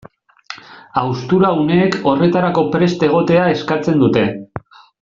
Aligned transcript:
Haustura 1.01 1.51
uneek 1.65 1.97
horretarako 2.13 2.65
prest 2.77 3.07
egotea 3.09 3.45
eskatzen 3.59 4.03
dute. 4.07 4.25